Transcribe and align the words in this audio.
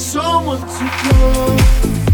someone 0.00 0.58
to 0.58 0.88
call. 0.88 2.09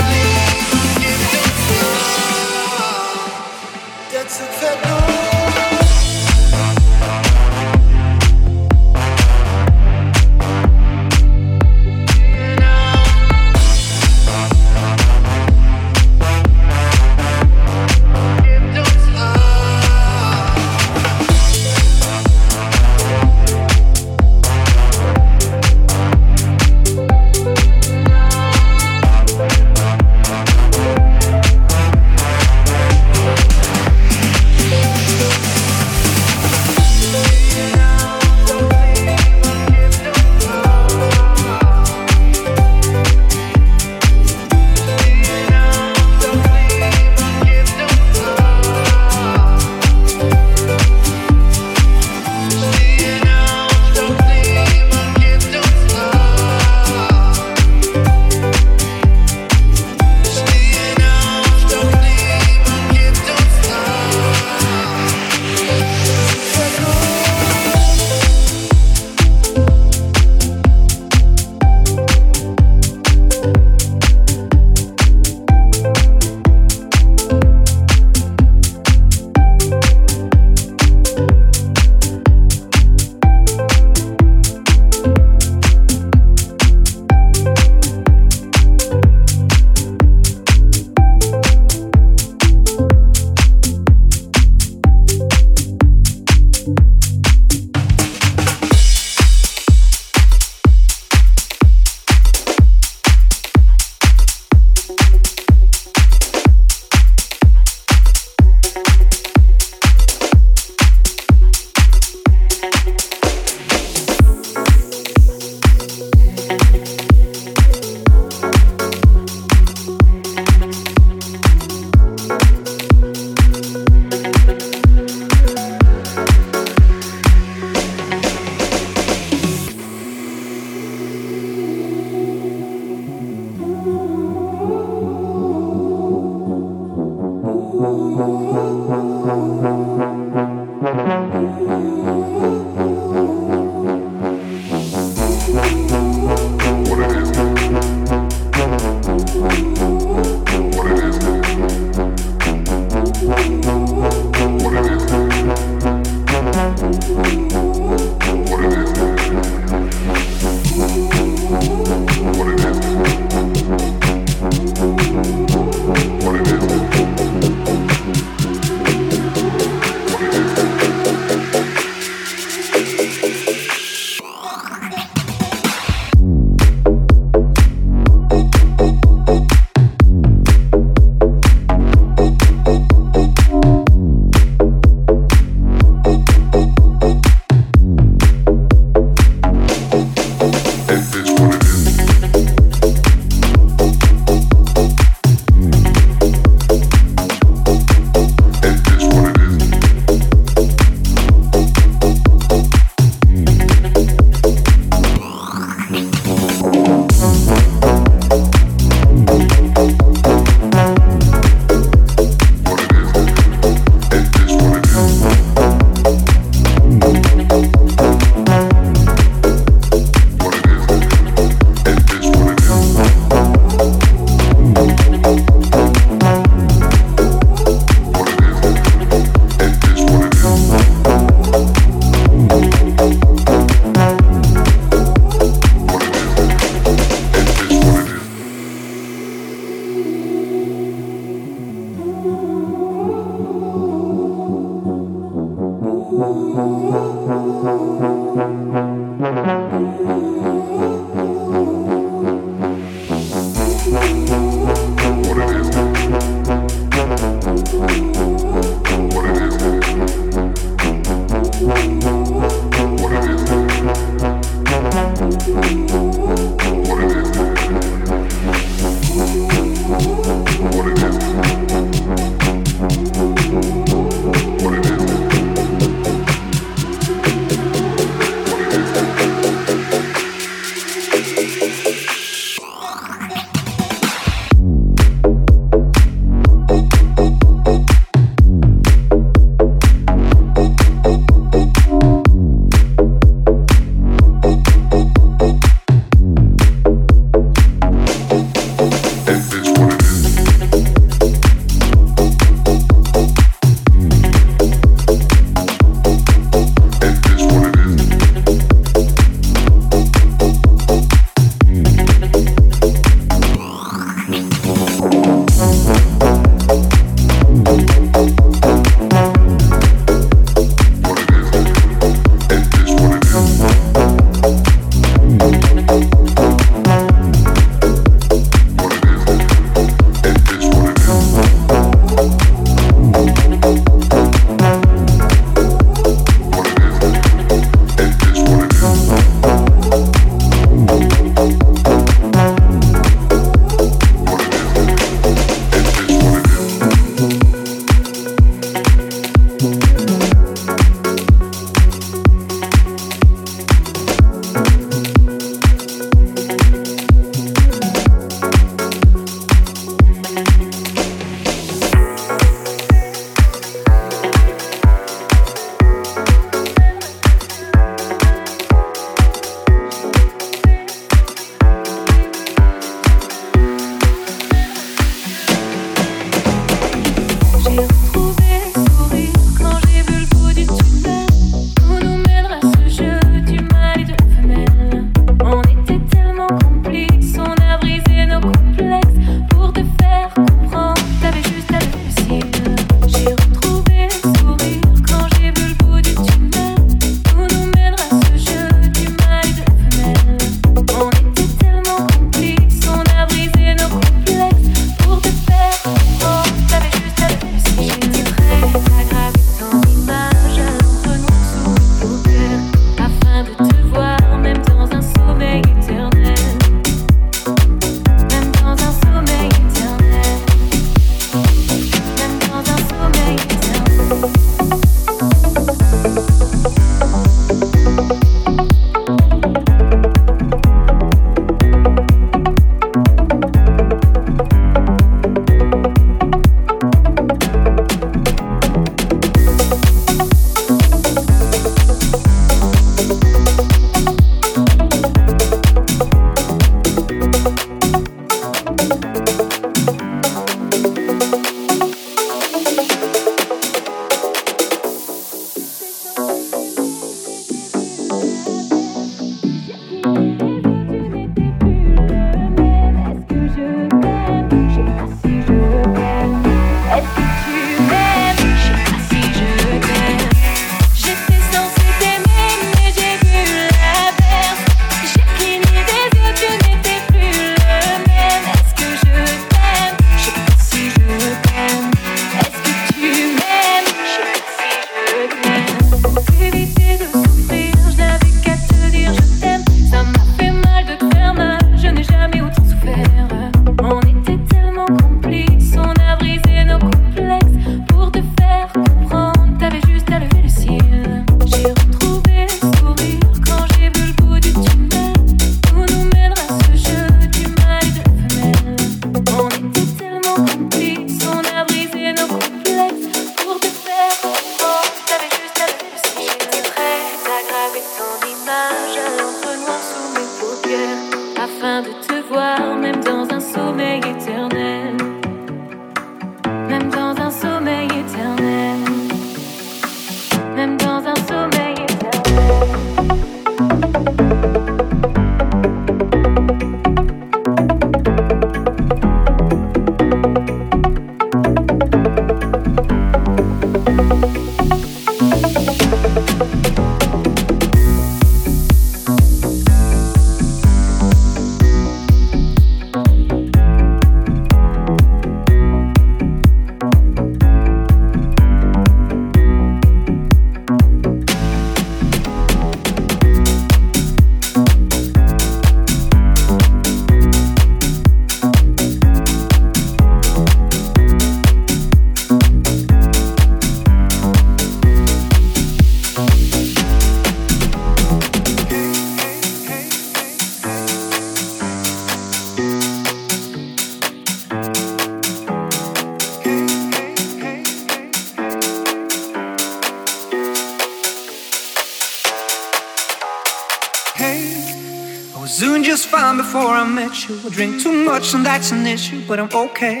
Doing 595.60 595.82
just 595.82 596.06
fine 596.06 596.38
before 596.38 596.68
I 596.68 596.84
met 596.88 597.28
you. 597.28 597.38
I 597.44 597.50
drink 597.50 597.82
too 597.82 597.92
much 597.92 598.32
and 598.32 598.46
that's 598.46 598.72
an 598.72 598.86
issue, 598.86 599.22
but 599.28 599.38
I'm 599.38 599.50
okay. 599.52 600.00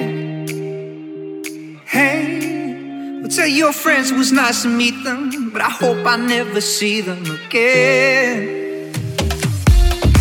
Hey, 1.84 3.20
well, 3.20 3.28
tell 3.28 3.46
your 3.46 3.74
friends 3.74 4.10
it 4.10 4.16
was 4.16 4.32
nice 4.32 4.62
to 4.62 4.68
meet 4.68 5.04
them, 5.04 5.50
but 5.50 5.60
I 5.60 5.68
hope 5.68 6.06
I 6.06 6.16
never 6.16 6.62
see 6.62 7.02
them 7.02 7.22
again. 7.26 8.94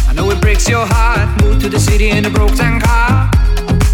I 0.10 0.14
know 0.14 0.30
it 0.30 0.42
breaks 0.42 0.68
your 0.68 0.86
heart. 0.86 1.42
Moved 1.42 1.62
to 1.62 1.70
the 1.70 1.80
city 1.80 2.10
in 2.10 2.26
a 2.26 2.30
broken 2.30 2.82
car. 2.82 3.32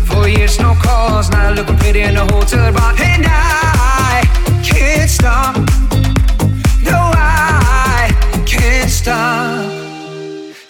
Four 0.08 0.28
years, 0.28 0.60
no 0.60 0.74
calls. 0.82 1.30
Now 1.30 1.52
looking 1.52 1.78
pretty 1.78 2.02
in 2.02 2.18
a 2.18 2.26
hotel 2.34 2.74
bar. 2.74 2.96
And 2.98 3.24
I 3.28 4.24
can't 4.64 5.08
stop. 5.08 5.56
No, 6.84 7.00
I 7.14 8.10
can't 8.48 8.90
stop. 8.90 9.75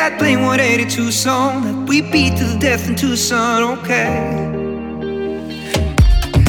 that 0.00 0.18
Blink 0.18 0.40
182 0.40 1.12
song 1.12 1.62
that 1.64 1.86
we 1.86 2.00
beat 2.00 2.34
to 2.38 2.44
the 2.44 2.58
death 2.58 2.88
in 2.88 2.96
Tucson, 2.96 3.62
okay? 3.76 4.16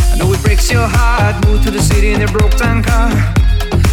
I 0.09 0.15
know 0.17 0.31
it 0.31 0.41
breaks 0.41 0.71
your 0.71 0.87
heart. 0.87 1.35
Moved 1.45 1.65
to 1.65 1.71
the 1.71 1.81
city 1.81 2.13
in 2.13 2.21
a 2.21 2.27
broke 2.27 2.55
down 2.55 2.81
car. 2.81 3.11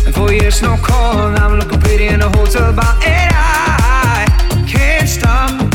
And 0.06 0.14
for 0.14 0.32
years, 0.32 0.62
no 0.62 0.76
call. 0.76 1.36
I'm 1.42 1.58
looking 1.58 1.80
pretty 1.80 2.06
in 2.06 2.20
a 2.22 2.28
hotel 2.36 2.72
bar. 2.72 2.94
And 3.04 3.32
I 3.34 4.26
can't 4.68 5.08
stop. 5.08 5.67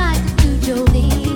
side 0.00 0.24
to 0.38 0.48
Jolene. 0.64 1.29